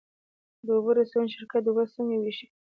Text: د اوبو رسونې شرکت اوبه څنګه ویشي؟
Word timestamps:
د 0.65 0.67
اوبو 0.75 0.91
رسونې 0.99 1.29
شرکت 1.35 1.63
اوبه 1.67 1.83
څنګه 1.95 2.15
ویشي؟ 2.19 2.47